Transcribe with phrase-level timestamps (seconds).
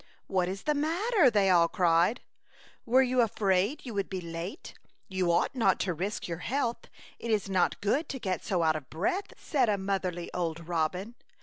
[0.25, 2.21] What is the matter?'' they all cried.
[2.87, 4.73] ''Were you afraid you would be late?
[5.09, 6.87] You ought not to risk your health;
[7.19, 11.13] it is not good to get so out of breath," said a motherly old robin.